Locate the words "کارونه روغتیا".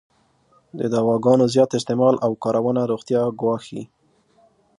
2.43-3.21